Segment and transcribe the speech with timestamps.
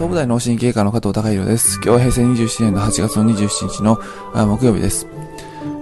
[0.00, 1.74] 総武大脳神経科の加藤隆弘です。
[1.74, 4.00] 今日は平成27年の8月の27日の
[4.46, 5.06] 木曜日です。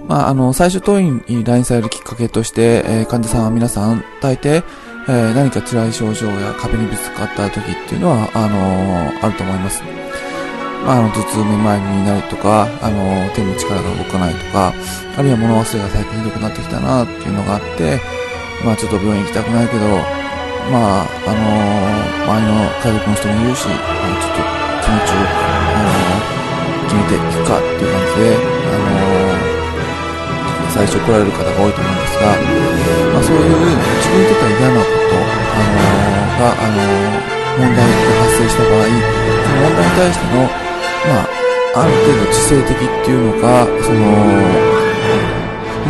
[0.09, 4.61] まあ、あの、最初当院に来院されるきっかけとして、えー、患者さんは皆さん、大抵、
[5.07, 9.81] えー、何か辛い症状や壁にぶつかった時っていうのは、あのー、あると思います。
[10.85, 14.73] まあ、あの、頭痛、めまいになりとか、あの手の力が動かないとか、
[15.17, 18.01] あるいは物忘れが最近ひどくなってきたなっていうのがあって、
[18.65, 20.18] まあ、ちょっと病院行きたくないけど、
[20.67, 21.39] まあ、あの
[22.27, 23.79] 周りの家族の人もいるし、あ
[24.19, 24.43] ちょっと
[24.83, 25.95] 気持ちを、あの
[26.89, 28.99] 決めていくかっていう感じで、あの
[30.69, 32.35] 最初来られる方が多いと思うんですが、
[33.13, 35.99] まあ、そういう自分にとっては嫌なこと、あの
[36.39, 36.77] が、あの
[37.57, 40.45] 問題が発生した場合、その問題に対しての、
[41.09, 43.99] まあ、ある程度知性的っていうのか、その、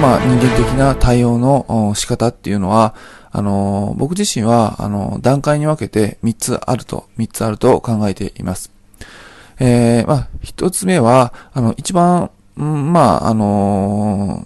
[0.02, 2.96] まあ、人間的な対応の仕方っていうのは、
[3.32, 8.72] あの、僕自身は、あの、段階に分けて3つあると、3つあると考えています。
[9.60, 14.46] えー、まあ、1つ目は、あの、一番、うん、まあ、あの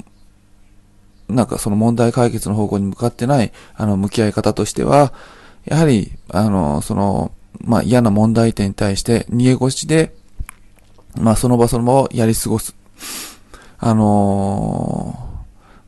[1.30, 5.13] なんかその問題解決の方向に向かってない、あの、向き合い方としては、
[5.66, 10.13] やはり、あの、その、まあ、嫌な問題点に対して逃げ腰で、
[11.16, 12.75] まあ、その場その場をやり過ごす。
[13.77, 15.32] あの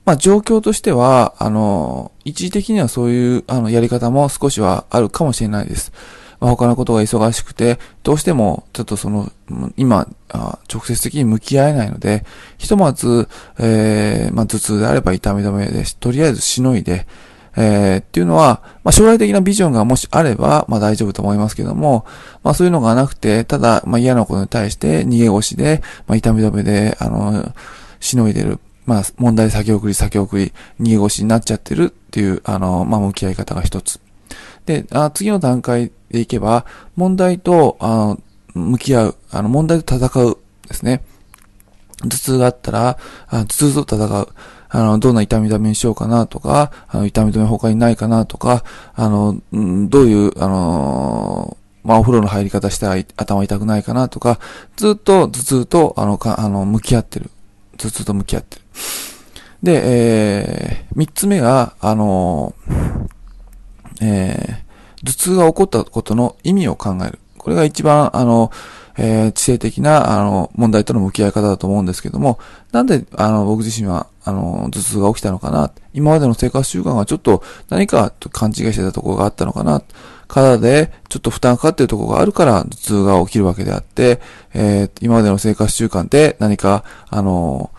[0.05, 5.91] まあ、状況としては、あの、一時的にはそういう、あの、やり方も少しはあるかもしれないです。
[6.39, 9.31] まあ、他のことが忙しくて、どうしても、ちょっとその、
[9.77, 10.07] 今、
[10.71, 12.23] 直接的に向き合えないので、
[12.57, 17.07] ひとまず、えー、まあ、頭痛であれば痛み止めで、とりあえずしのいで、
[17.57, 22.05] えー、っていうのは、まあ、将来的なビジョンがもしあれば、まあ、大丈夫と思いますけども、
[22.43, 27.53] まあ、そういうのがなくて、ただ、まあ、嫌なことに対して逃げ腰で、まあ、痛み止めで、あの、
[27.99, 28.59] しのいでる。
[28.85, 33.99] まあ、問題先送り先送り、逃げ腰になっちゃってるっていう、あの、まあ、向き合い方が一つ。
[34.65, 38.21] で、あ次の段階でいけば、問題と、あの、
[38.53, 40.37] 向き合う、あの、問題と戦う
[40.67, 41.03] ですね。
[42.03, 42.97] 頭痛があったら、
[43.27, 44.27] あ頭痛と戦う。
[44.69, 48.63] あの、どんな痛み止めにしようかなとか、あの、痛み止め他にないかなとか、
[48.93, 54.39] あの、どういう、あのまあ、お風呂の入り方したら頭痛くないかなとか、
[54.75, 57.29] ずっと頭痛と、あの、か、あの、向き合ってる。
[57.77, 58.61] 頭痛と向き合ってる。
[59.63, 62.53] で、えー、三つ目が、あの
[64.01, 67.19] えー、頭痛が起こったことの意味を考える。
[67.45, 68.51] これが一番、あの、
[68.97, 72.39] えー、知性的な、あの、問題との向き合い方だと思うんですけども、
[72.71, 75.69] なんで、あの、僕自身は、あの、頭痛が起きたのかな。
[75.93, 79.83] 今までの生活習慣がちょっと何かと勘違いしてたところがあったのかな。
[80.27, 84.21] 体でちょっと負担かかってるところがあるから頭痛が起きるわけであって、
[84.55, 87.69] えー、今までの生活習慣で何か、あの、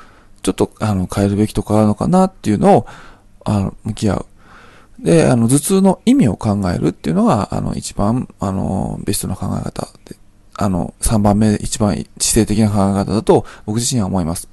[0.43, 2.87] ちょっと、あの、変えるべきところあるのかなっていうのを、
[3.45, 4.27] あの、向き合う。
[4.99, 10.17] で、あの、頭痛の意味を考えるっていうのが、あの、一番、あの、ベストな考え方で、
[10.59, 14.49] あの、3番目、一番知性的な考え方だと、僕自身は思います。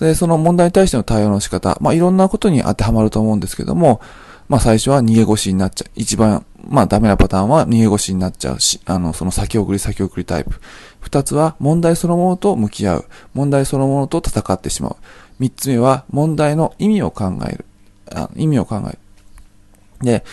[0.00, 4.00] で、その問題に対しての対応の仕方、まあ、いろんなことに当てはまると思うんですけども、
[4.48, 5.90] まあ、最初は逃げ腰になっちゃう。
[5.94, 10.60] 一番、まあ、ダメなパターンは逃げ腰になっちゃうし、あの、その先送り先送りタイプ。
[11.00, 13.04] 二つは、問題そのものと向き合う。
[13.34, 14.96] 問題そのものと戦ってしまう。
[15.38, 17.64] 三つ目は、問題の意味を考える。
[18.10, 18.98] あ意味を考える。
[20.00, 20.24] で、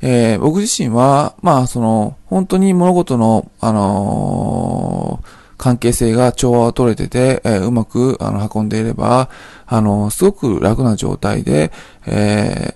[0.00, 9.28] えー、僕自身は、まあ、その、本当に物事の、あのー、関係性が調和を取れてて、えー、うまく、あの、運んでいれば、
[9.66, 11.70] あのすごく楽な状態で、
[12.04, 12.74] え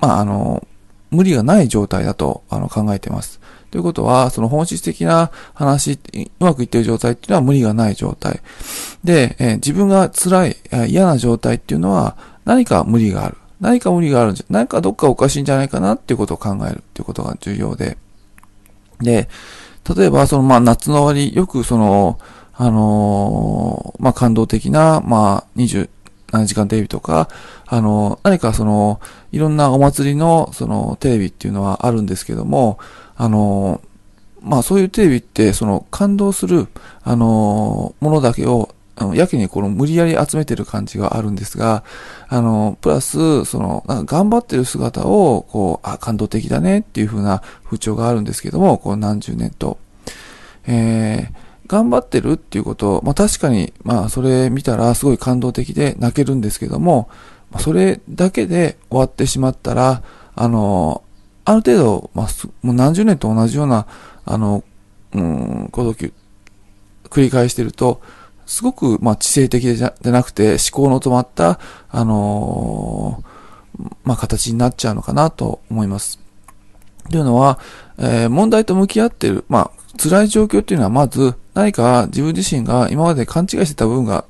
[0.00, 0.66] まあ、あの
[1.14, 3.40] 無理がない状態だと、あの、考えてます。
[3.70, 5.98] ということは、その本質的な話、う
[6.40, 8.40] まくいってる状態っていうのは無理がない状態。
[9.04, 10.56] で、え自分が辛い、
[10.88, 13.36] 嫌な状態っていうのは何か無理がある。
[13.64, 17.96] 何か無理があるんじゃ、何かどっかおかしいんじゃないかなっていうことを考えるっていうことが重要で。
[19.00, 19.30] で、
[19.96, 22.18] 例えば、その、まあ、夏の終わり、よくその、
[22.52, 25.88] あのー、まあ、感動的な、まあ、27
[26.44, 27.30] 時間テレビとか、
[27.66, 29.00] あのー、何かその、
[29.32, 32.78] いろんなお祭りの、その、テレビっていうのはあるんですけども、
[33.16, 36.68] あのー、まあ、そういうテレビって、その、感動する、
[37.02, 41.84] あのものだけをあの、やけにこの無理やり集めてる感じがあるんですが、
[42.28, 49.78] あの、プラス、その、頑張ってる姿を、こう、あ、感動的だねっていう風な風潮があるんですけども、こう何十年と。
[50.66, 51.34] えー、
[51.66, 57.08] 頑張ってるっていうこと、まあ確かに、まあそれ見たらすごい感動的で泣けるんですけども、
[57.58, 60.02] それだけで終わってしまったら、
[60.34, 61.02] あの、
[61.44, 62.26] ある程度、まあ、
[62.62, 63.86] もう何十年と同じような、
[64.24, 64.64] あの、
[65.12, 66.12] うん、こと繰
[67.20, 68.00] り返してると、
[68.46, 71.58] すごく、まあ、知性的じゃなくて、思考の止まった、
[71.90, 76.20] あのー、まあ、形になっちゃうのかなと思います。
[77.10, 77.58] というのは、
[77.98, 84.24] えー、問題と向き合ってる、まあ、辛い状況っていうのはまず何か自分自身が今まで勘違いしてた部分が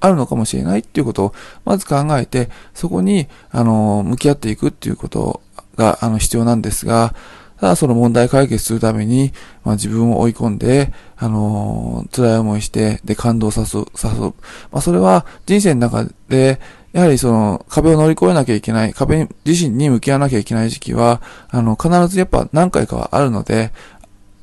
[0.00, 5.40] あるのかもしれないっていうことをまず考えて、そこに、あの、向き合っていくっていうこと
[5.76, 7.14] が、あの、必要なんですが、
[7.60, 9.32] ただその問題解決するために、
[9.64, 14.20] まあ、自分を追い込んで、あのー、辛い思いして、で、感動さす、さす。
[14.20, 14.32] ま
[14.72, 16.60] あ、それは人生の中で、
[16.92, 21.20] やはりその壁を乗り越えなきゃいけない、壁自身に向き合わなきゃいけない時期は、
[21.50, 23.72] あの、必ずやっぱ何回かはあるので、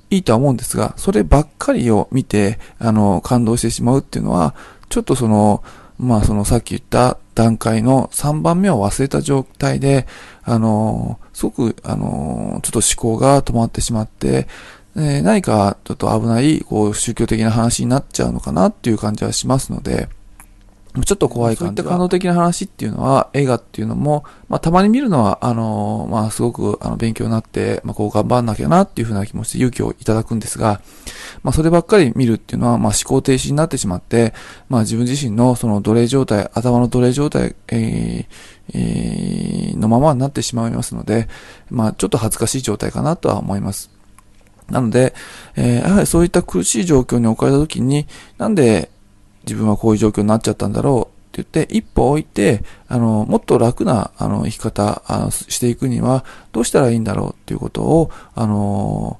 [0.10, 4.54] いいとは思うんですが、そればっかりを見て、あの、感動してしまうっていうのは、
[4.90, 5.64] ちょっとその、
[5.98, 10.08] まあそのさっき言った段階の3番目を忘れた状態で、
[10.44, 14.48] あの、すごく、あの、ちょっと思考が止まってしまって、
[14.96, 20.08] え、何かちょっと危ない、こう、宗教的な話になっちゃうのかなっていう感じはしますので、
[21.04, 21.60] ちょっと怖い感じ。
[21.60, 30.80] そういった感動的な話っていうのは、映画っていうのも、まあ、たまに見るのは、あの、まあ、すごく、あの、勉強になって、まあ、こう頑張んなきゃなっていうふうな気持ちで勇気をいただくんですが、
[31.45, 34.33] まあ、そればっかり見るっていうのは、まあ、思考停止になってしまって、
[34.68, 38.25] まあ、自分自身のその奴隷状態、頭の奴隷状態、えー、
[38.74, 41.27] えー、のままになってしまいますので、
[41.69, 43.92] まあ、ちょっと恥ずかしい状態かなとは思います。
[44.71, 45.13] なので、
[45.56, 48.07] えー、やはりそういった苦しい状況に置かれたときに、
[48.39, 48.89] なんで
[49.44, 59.19] 自分はこういう状況になっちゃったんだろうって言って、一歩置いて、あの、もっと楽な、あの、生き方、あの、していくには、どうしたらいいんだろうっていうことを、あの、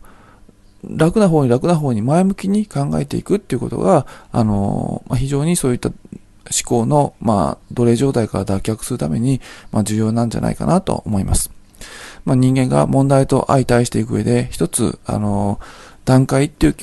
[0.90, 5.96] 楽な方に楽な方に前向きに考えていくっていうことが、あの、まあ、非常にそういった思
[6.66, 9.42] 考の、まあ、奴隷状態から脱却するために、
[9.72, 11.52] まあ、重要なんじゃないかなと思います。
[12.24, 15.60] まあ、人間が問題と相対していく上で、一つ、あの、
[16.06, 16.76] 段階っていう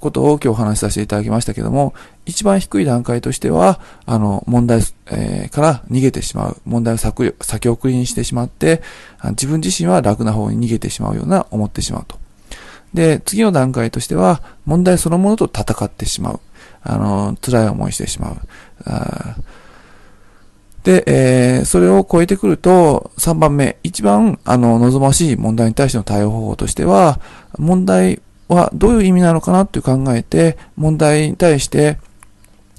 [0.00, 1.94] ことを今日お話しさせていただきましたけども、
[2.26, 4.80] 一番低い段階としては、あの、問題、
[5.10, 6.56] えー、から逃げてしまう。
[6.64, 8.82] 問題を先先送りにしてしまって、
[9.30, 12.18] 自分自身は楽な方に逃げてしまうような思ってしまうと。
[12.94, 16.40] で、次の段階としては、問題そのものと戦ってしまう。
[16.82, 18.36] あの、辛い思いしてしまう。
[20.82, 27.20] で、えー、それを超えてくると、3番目、一番、あの、望ましい問題に対しての対応方法としては、
[27.58, 31.98] 問題はどういう意味なのかなって考えて、問題に対して、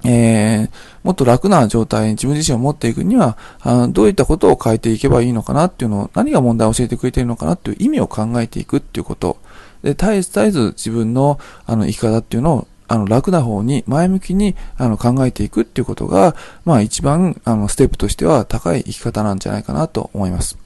[0.03, 0.69] えー、
[1.03, 9.37] もっと楽な状態に自分自身を持っていくには、あどういったことを変えていけばいいのかなっていうのを、何が問題を教えてくれているのかなっていう意味を考えていくっていうこと。
[9.83, 16.35] で、絶えず絶えず自分の、あの、生き方っていうのを、あの、楽な方に、前向きに、あの、考えていくっていうことが、
[16.65, 20.57] まあ一番、あの、ステップとしては高い生き方なんじゃないかなと思います。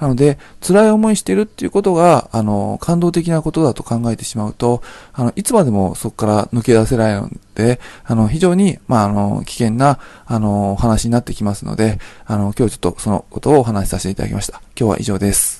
[0.00, 4.82] なので、辛い思いしてるっていうことが、あの、感動的なことだと考えてしまうと、
[5.12, 14.60] あの、いつまでもそこから抜け出せないので、あの、非常に、まあ、あの、危険な、あの、話になってきますので、あの、今日ちょっとそのことをお話しさせていただきました。
[14.78, 15.55] 今日は以上です。